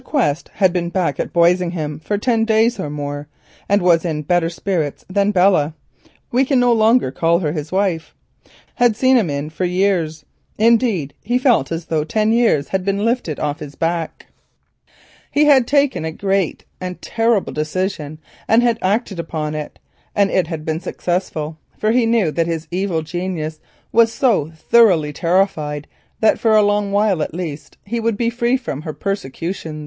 Quest 0.03 0.49
had 0.55 0.73
been 0.73 0.89
back 0.89 1.19
at 1.19 1.31
Boisingham 1.31 1.99
for 2.01 2.17
ten 2.17 2.43
days 2.43 2.79
or 2.79 2.89
more, 2.89 3.27
and 3.69 3.83
was 3.83 4.03
more 4.03 4.13
cheerful 4.27 4.93
than 5.07 5.29
Belle 5.29 5.75
(we 6.31 6.43
can 6.43 6.59
no 6.59 6.73
longer 6.73 7.11
call 7.11 7.37
her 7.37 7.51
his 7.51 7.71
wife) 7.71 8.15
had 8.73 8.95
seen 8.95 9.15
him 9.15 9.47
for 9.51 9.63
many 9.63 9.83
a 9.83 10.07
day. 10.07 10.11
Indeed 10.57 11.13
he 11.21 11.37
felt 11.37 11.71
as 11.71 11.85
though 11.85 12.03
ten 12.03 12.31
years 12.31 12.69
had 12.69 12.83
been 12.83 13.05
lifted 13.05 13.39
off 13.39 13.59
his 13.59 13.75
back. 13.75 14.25
He 15.29 15.45
had 15.45 15.67
taken 15.67 16.03
a 16.03 16.11
great 16.11 16.65
and 16.81 16.99
terrible 16.99 17.53
decision 17.53 18.17
and 18.47 18.63
had 18.63 18.79
acted 18.81 19.19
upon 19.19 19.53
it, 19.53 19.77
and 20.15 20.31
it 20.31 20.47
had 20.47 20.65
been 20.65 20.79
successful, 20.79 21.59
for 21.77 21.91
he 21.91 22.07
knew 22.07 22.31
that 22.31 22.47
his 22.47 22.67
evil 22.71 23.03
genius 23.03 23.59
was 23.91 24.11
so 24.11 24.49
thoroughly 24.51 25.13
terrified 25.13 25.85
that 26.21 26.39
for 26.39 26.55
a 26.57 26.63
long 26.63 26.91
while 26.91 27.21
at 27.21 27.35
least 27.35 27.77
he 27.85 27.99
would 27.99 28.17
be 28.17 28.31
free 28.31 28.57
from 28.57 28.81
her 28.81 28.93
persecution. 28.93 29.79